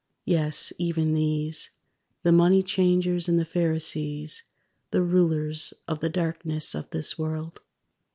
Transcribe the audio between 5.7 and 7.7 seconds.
of the darkness of this world.